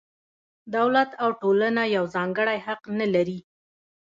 دولت 0.75 1.09
او 1.23 1.29
ټولنه 1.41 1.83
یو 1.95 2.05
ځانګړی 2.15 2.57
حق 2.65 2.81
نه 2.99 3.07
لري. 3.13 3.39